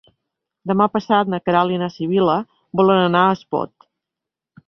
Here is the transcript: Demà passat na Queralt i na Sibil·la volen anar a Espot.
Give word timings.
Demà 0.69 0.87
passat 0.95 1.29
na 1.33 1.39
Queralt 1.49 1.75
i 1.75 1.77
na 1.81 1.91
Sibil·la 1.97 2.39
volen 2.81 3.01
anar 3.05 3.25
a 3.27 3.37
Espot. 3.39 3.89